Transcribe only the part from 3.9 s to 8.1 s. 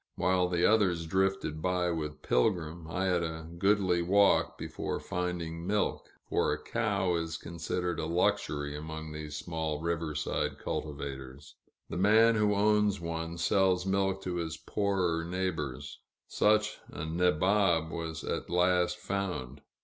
walk before finding milk, for a cow is considered a